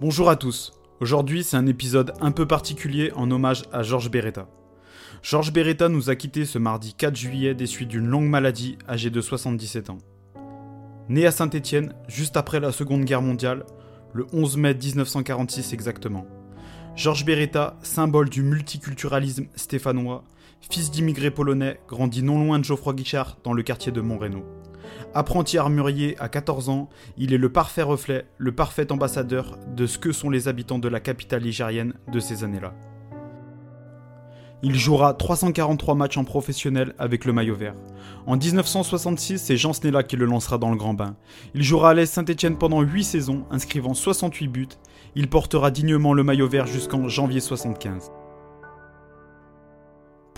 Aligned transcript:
Bonjour 0.00 0.30
à 0.30 0.36
tous. 0.36 0.74
Aujourd'hui, 1.00 1.42
c'est 1.42 1.56
un 1.56 1.66
épisode 1.66 2.12
un 2.20 2.30
peu 2.30 2.46
particulier 2.46 3.10
en 3.16 3.28
hommage 3.32 3.64
à 3.72 3.82
Georges 3.82 4.12
Beretta. 4.12 4.46
Georges 5.24 5.52
Beretta 5.52 5.88
nous 5.88 6.08
a 6.08 6.14
quittés 6.14 6.44
ce 6.44 6.56
mardi 6.56 6.94
4 6.94 7.16
juillet 7.16 7.56
des 7.56 7.66
suites 7.66 7.88
d'une 7.88 8.06
longue 8.06 8.28
maladie, 8.28 8.78
âgé 8.88 9.10
de 9.10 9.20
77 9.20 9.90
ans. 9.90 9.98
Né 11.08 11.26
à 11.26 11.32
Saint-Étienne, 11.32 11.94
juste 12.06 12.36
après 12.36 12.60
la 12.60 12.70
Seconde 12.70 13.06
Guerre 13.06 13.22
mondiale, 13.22 13.66
le 14.12 14.24
11 14.32 14.56
mai 14.58 14.74
1946 14.74 15.72
exactement. 15.72 16.28
Georges 16.94 17.24
Beretta, 17.24 17.76
symbole 17.82 18.28
du 18.28 18.44
multiculturalisme 18.44 19.46
stéphanois, 19.56 20.22
fils 20.60 20.92
d'immigrés 20.92 21.32
polonais, 21.32 21.80
grandit 21.88 22.22
non 22.22 22.38
loin 22.38 22.60
de 22.60 22.64
Geoffroy 22.64 22.94
Guichard 22.94 23.38
dans 23.42 23.52
le 23.52 23.64
quartier 23.64 23.90
de 23.90 24.00
Montrénaud. 24.00 24.44
Apprenti 25.14 25.58
armurier 25.58 26.16
à 26.18 26.28
14 26.28 26.68
ans, 26.68 26.88
il 27.16 27.32
est 27.32 27.38
le 27.38 27.50
parfait 27.50 27.82
reflet, 27.82 28.26
le 28.36 28.52
parfait 28.52 28.92
ambassadeur 28.92 29.58
de 29.74 29.86
ce 29.86 29.98
que 29.98 30.12
sont 30.12 30.30
les 30.30 30.48
habitants 30.48 30.78
de 30.78 30.88
la 30.88 31.00
capitale 31.00 31.42
nigérienne 31.42 31.94
de 32.12 32.20
ces 32.20 32.44
années-là. 32.44 32.74
Il 34.62 34.74
jouera 34.74 35.14
343 35.14 35.94
matchs 35.94 36.16
en 36.16 36.24
professionnel 36.24 36.94
avec 36.98 37.24
le 37.24 37.32
maillot 37.32 37.54
vert. 37.54 37.74
En 38.26 38.36
1966, 38.36 39.38
c'est 39.38 39.56
Jean 39.56 39.72
Snella 39.72 40.02
qui 40.02 40.16
le 40.16 40.24
lancera 40.24 40.58
dans 40.58 40.70
le 40.70 40.76
grand 40.76 40.94
bain. 40.94 41.14
Il 41.54 41.62
jouera 41.62 41.90
à 41.90 41.94
l'Est 41.94 42.12
Saint-Etienne 42.12 42.58
pendant 42.58 42.80
8 42.80 43.04
saisons, 43.04 43.44
inscrivant 43.52 43.94
68 43.94 44.48
buts. 44.48 44.68
Il 45.14 45.28
portera 45.28 45.70
dignement 45.70 46.12
le 46.12 46.24
maillot 46.24 46.48
vert 46.48 46.66
jusqu'en 46.66 47.06
janvier 47.06 47.40
75. 47.40 48.10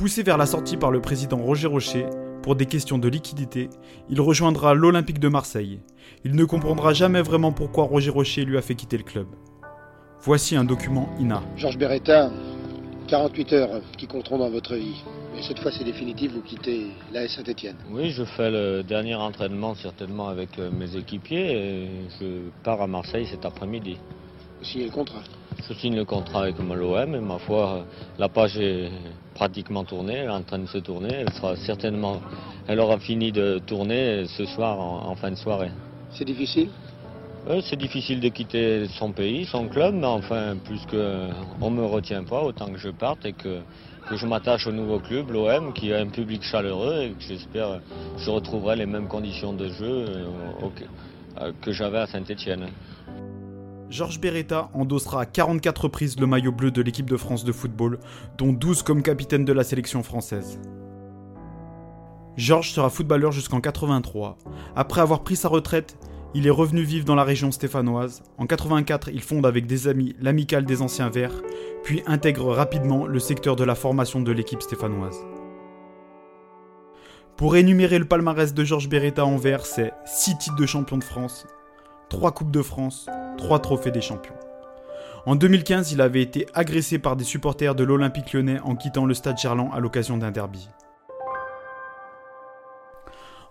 Poussé 0.01 0.23
vers 0.23 0.39
la 0.39 0.47
sortie 0.47 0.79
par 0.79 0.91
le 0.91 1.03
président 1.03 1.37
Roger 1.37 1.67
Rocher, 1.67 2.07
pour 2.43 2.57
des 2.57 2.65
questions 2.65 2.97
de 2.97 3.07
liquidité, 3.07 3.69
il 4.09 4.19
rejoindra 4.23 4.73
l'Olympique 4.73 5.19
de 5.19 5.29
Marseille. 5.29 5.83
Il 6.25 6.37
ne 6.37 6.47
comprendra 6.47 6.95
jamais 6.95 7.21
vraiment 7.21 7.53
pourquoi 7.53 7.85
Roger 7.85 8.09
Rocher 8.09 8.47
lui 8.47 8.57
a 8.57 8.63
fait 8.63 8.75
quitter 8.75 8.97
le 8.97 9.03
club. 9.03 9.27
Voici 10.23 10.57
un 10.57 10.65
document 10.65 11.11
INA. 11.19 11.43
Georges 11.59 11.77
Beretta, 11.77 12.31
48 13.09 13.53
heures 13.53 13.83
qui 13.99 14.07
compteront 14.07 14.39
dans 14.39 14.49
votre 14.49 14.75
vie. 14.75 15.05
Et 15.37 15.43
cette 15.43 15.59
fois, 15.59 15.71
c'est 15.71 15.85
définitif, 15.85 16.33
vous 16.33 16.41
quittez 16.41 16.87
l'AS 17.13 17.29
Saint-Etienne. 17.37 17.77
Oui, 17.91 18.09
je 18.09 18.25
fais 18.25 18.51
le 18.51 18.83
dernier 18.83 19.17
entraînement 19.17 19.75
certainement 19.75 20.29
avec 20.29 20.59
euh, 20.59 20.71
mes 20.71 20.97
équipiers 20.97 21.53
et 21.53 21.89
je 22.19 22.49
pars 22.65 22.81
à 22.81 22.87
Marseille 22.87 23.27
cet 23.31 23.45
après-midi. 23.45 23.99
Vous 24.61 24.65
signez 24.65 24.87
le 24.87 24.93
contrat? 24.93 25.21
Je 25.69 25.75
signe 25.75 25.95
le 25.95 26.05
contrat 26.05 26.43
avec 26.43 26.59
l'OM 26.59 27.15
et 27.15 27.21
ma 27.21 27.39
foi, 27.39 27.85
la 28.19 28.29
page 28.29 28.59
est 28.59 28.91
pratiquement 29.35 29.85
tournée, 29.85 30.15
elle 30.15 30.27
est 30.27 30.29
en 30.29 30.43
train 30.43 30.59
de 30.59 30.67
se 30.67 30.79
tourner. 30.79 31.09
Elle 31.13 31.33
sera 31.33 31.55
certainement, 31.57 32.21
elle 32.67 32.81
aura 32.81 32.99
fini 32.99 33.31
de 33.31 33.61
tourner 33.67 34.25
ce 34.27 34.47
soir 34.47 34.81
en, 34.81 35.11
en 35.11 35.15
fin 35.15 35.31
de 35.31 35.37
soirée. 35.37 35.71
C'est 36.11 36.25
difficile? 36.25 36.71
Euh, 37.49 37.61
C'est 37.63 37.77
difficile 37.77 38.21
de 38.21 38.29
quitter 38.29 38.87
son 38.99 39.13
pays, 39.13 39.45
son 39.45 39.69
club, 39.69 39.95
mais 39.95 40.07
enfin, 40.07 40.57
puisque 40.65 40.97
on 41.61 41.71
me 41.71 41.85
retient 41.85 42.25
pas, 42.25 42.43
autant 42.43 42.67
que 42.67 42.79
je 42.79 42.91
parte 42.91 43.25
et 43.25 43.33
que, 43.33 43.61
que 44.09 44.17
je 44.17 44.27
m'attache 44.27 44.67
au 44.67 44.73
nouveau 44.73 44.99
club, 44.99 45.31
l'OM, 45.31 45.73
qui 45.73 45.93
a 45.93 45.99
un 45.99 46.09
public 46.09 46.43
chaleureux 46.43 47.03
et 47.03 47.11
que 47.11 47.23
j'espère 47.23 47.81
que 48.17 48.23
je 48.23 48.31
retrouverai 48.31 48.77
les 48.77 48.87
mêmes 48.87 49.09
conditions 49.09 49.53
de 49.53 49.69
jeu 49.69 50.07
euh, 51.41 51.53
que 51.63 51.71
j'avais 51.71 51.99
à 51.99 52.07
Saint-Etienne. 52.07 52.67
Georges 53.91 54.21
Beretta 54.21 54.71
endossera 54.73 55.23
à 55.23 55.27
44 55.27 55.83
reprises 55.83 56.19
le 56.19 56.29
maillot 56.29 56.53
bleu 56.53 56.71
de 56.71 56.81
l'équipe 56.81 57.11
de 57.11 57.17
France 57.17 57.45
de 57.45 57.51
football, 57.51 57.99
dont 58.39 58.53
12 58.53 58.85
comme 58.85 59.03
capitaine 59.03 59.45
de 59.45 59.53
la 59.53 59.65
sélection 59.65 60.05
française. 60.05 60.61
Georges 62.37 62.71
sera 62.71 62.89
footballeur 62.89 63.33
jusqu'en 63.33 63.61
83. 63.61 64.39
Après 64.77 65.01
avoir 65.01 65.25
pris 65.25 65.35
sa 65.35 65.49
retraite, 65.49 65.99
il 66.35 66.47
est 66.47 66.51
revenu 66.51 66.83
vivre 66.83 67.05
dans 67.05 67.17
la 67.17 67.25
région 67.25 67.51
stéphanoise. 67.51 68.23
En 68.39 68.47
84, 68.47 69.09
il 69.13 69.23
fonde 69.23 69.45
avec 69.45 69.67
des 69.67 69.89
amis 69.89 70.15
l'Amicale 70.21 70.65
des 70.65 70.83
Anciens 70.83 71.11
Verts, 71.11 71.43
puis 71.83 72.05
intègre 72.07 72.53
rapidement 72.53 73.07
le 73.07 73.19
secteur 73.19 73.57
de 73.57 73.65
la 73.65 73.75
formation 73.75 74.21
de 74.21 74.31
l'équipe 74.31 74.63
stéphanoise. 74.63 75.19
Pour 77.37 77.57
énumérer 77.57 77.99
le 77.99 78.05
palmarès 78.05 78.55
de 78.55 78.65
Georges 78.65 78.89
Beretta 78.89 79.27
en 79.27 79.37
vert, 79.37 79.67
c'est 79.67 79.93
6 80.07 80.39
titres 80.39 80.57
de 80.57 80.67
champion 80.67 80.99
de 80.99 81.05
France, 81.05 81.47
3 82.11 82.33
Coupes 82.33 82.51
de 82.51 82.61
France, 82.61 83.07
3 83.39 83.61
trophées 83.61 83.93
des 83.93 84.01
champions. 84.01 84.35
En 85.27 85.37
2015, 85.37 85.93
il 85.93 86.01
avait 86.01 86.23
été 86.23 86.45
agressé 86.55 86.99
par 86.99 87.15
des 87.15 87.23
supporters 87.23 87.77
de 87.77 87.85
l'Olympique 87.85 88.33
lyonnais 88.33 88.59
en 88.65 88.75
quittant 88.75 89.07
le 89.07 89.15
stade 89.15 89.39
Gerland 89.39 89.71
à 89.73 89.79
l'occasion 89.79 90.19
d'un 90.19 90.33
derby. 90.33 90.69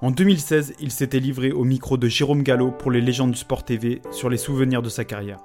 En 0.01 0.11
2016, 0.11 0.73
il 0.81 0.91
s'était 0.91 1.21
livré 1.21 1.53
au 1.53 1.63
micro 1.63 1.95
de 1.95 2.09
Jérôme 2.09 2.43
Gallo 2.43 2.71
pour 2.71 2.91
les 2.91 2.99
légendes 2.99 3.31
du 3.31 3.37
sport 3.37 3.63
TV 3.63 4.01
sur 4.11 4.29
les 4.29 4.37
souvenirs 4.37 4.81
de 4.81 4.89
sa 4.89 5.05
carrière. 5.05 5.39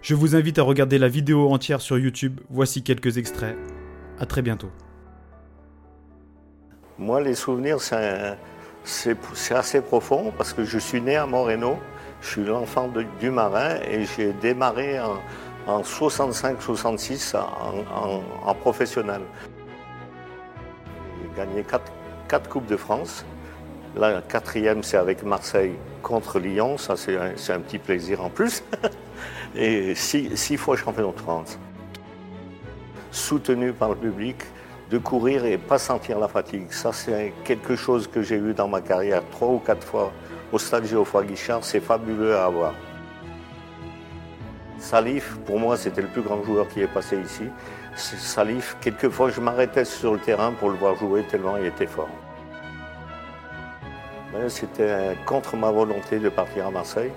Je 0.00 0.14
vous 0.14 0.36
invite 0.36 0.60
à 0.60 0.62
regarder 0.62 0.98
la 0.98 1.08
vidéo 1.08 1.52
entière 1.52 1.80
sur 1.80 1.98
YouTube, 1.98 2.40
voici 2.48 2.84
quelques 2.84 3.18
extraits. 3.18 3.56
A 4.20 4.26
très 4.26 4.42
bientôt. 4.42 4.70
Moi, 6.96 7.20
les 7.22 7.34
souvenirs, 7.34 7.80
c'est 7.80 9.52
assez 9.52 9.80
profond 9.80 10.32
parce 10.38 10.52
que 10.52 10.64
je 10.64 10.78
suis 10.78 11.00
né 11.00 11.16
à 11.16 11.26
Moreno, 11.26 11.76
je 12.22 12.28
suis 12.28 12.44
l'enfant 12.44 12.90
du 13.20 13.30
marin 13.30 13.76
et 13.90 14.04
j'ai 14.04 14.32
démarré 14.32 15.00
en, 15.00 15.18
en 15.66 15.82
65-66 15.82 17.36
en, 17.36 18.54
professionnel. 18.54 19.22
J'ai 21.20 21.36
gagné 21.36 21.62
quatre, 21.64 21.92
quatre 22.28 22.48
Coupes 22.48 22.66
de 22.66 22.76
France. 22.76 23.24
La 23.96 24.22
quatrième, 24.22 24.82
c'est 24.82 24.96
avec 24.96 25.22
Marseille 25.22 25.74
contre 26.02 26.38
Lyon, 26.38 26.78
ça 26.78 26.96
c'est 26.96 27.16
un, 27.16 27.32
c'est 27.36 27.52
un 27.52 27.60
petit 27.60 27.78
plaisir 27.78 28.24
en 28.24 28.30
plus. 28.30 28.62
et 29.54 29.94
six, 29.94 30.34
six 30.36 30.56
fois 30.56 30.76
champion 30.76 31.10
de 31.10 31.20
France. 31.20 31.58
Soutenu 33.10 33.72
par 33.72 33.90
le 33.90 33.96
public, 33.96 34.36
de 34.90 34.98
courir 34.98 35.44
et 35.44 35.58
pas 35.58 35.78
sentir 35.78 36.18
la 36.18 36.28
fatigue. 36.28 36.70
Ça, 36.70 36.92
c'est 36.92 37.32
quelque 37.44 37.76
chose 37.76 38.06
que 38.06 38.22
j'ai 38.22 38.36
eu 38.36 38.54
dans 38.54 38.68
ma 38.68 38.80
carrière 38.80 39.22
trois 39.30 39.48
ou 39.48 39.58
quatre 39.58 39.86
fois 39.86 40.12
au 40.52 40.58
stade 40.58 40.84
Geoffroy 40.84 41.24
Guichard. 41.24 41.64
C'est 41.64 41.80
fabuleux 41.80 42.36
à 42.36 42.44
avoir. 42.44 42.74
Salif, 44.78 45.36
pour 45.46 45.58
moi, 45.58 45.76
c'était 45.76 46.02
le 46.02 46.08
plus 46.08 46.22
grand 46.22 46.42
joueur 46.42 46.68
qui 46.68 46.80
est 46.80 46.86
passé 46.86 47.18
ici. 47.18 47.44
Salif, 47.96 48.76
quelquefois, 48.80 49.30
je 49.30 49.40
m'arrêtais 49.40 49.84
sur 49.84 50.12
le 50.12 50.18
terrain 50.18 50.52
pour 50.52 50.70
le 50.70 50.76
voir 50.76 50.96
jouer 50.96 51.22
tellement 51.24 51.56
il 51.56 51.66
était 51.66 51.86
fort. 51.86 52.08
C'était 54.48 55.16
contre 55.26 55.56
ma 55.56 55.70
volonté 55.70 56.18
de 56.18 56.28
partir 56.28 56.66
à 56.66 56.70
Marseille. 56.70 57.12